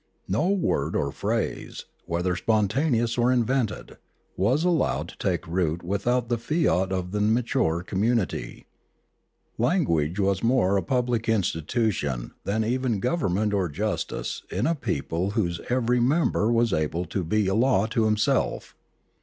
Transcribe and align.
No 0.27 0.47
word 0.47 0.95
or 0.95 1.11
phrase, 1.11 1.85
whether 2.07 2.35
spontaneous 2.35 3.19
or 3.19 3.31
invented, 3.31 3.97
was 4.35 4.63
allowed 4.63 5.09
to 5.09 5.17
take 5.19 5.45
root 5.45 5.83
without 5.83 6.27
the 6.27 6.39
fiat 6.39 6.91
of 6.91 7.11
the 7.11 7.21
mature 7.21 7.83
community. 7.83 8.65
Language 9.59 10.17
was 10.19 10.41
more 10.41 10.75
a 10.75 10.81
public 10.81 11.29
institution 11.29 12.31
than 12.45 12.65
even 12.65 12.99
gov 12.99 13.19
ernment 13.19 13.53
or 13.53 13.69
justice 13.69 14.41
in 14.49 14.65
a 14.65 14.73
people 14.73 15.29
whose 15.29 15.59
every 15.69 15.99
member 15.99 16.47
407 16.47 16.49
408 16.49 16.49
Limanora 16.49 16.55
was 16.55 16.73
able 16.73 17.05
to 17.05 17.23
be 17.23 17.47
a 17.47 17.53
law 17.53 17.85
to 17.85 18.05
himself. 18.05 18.75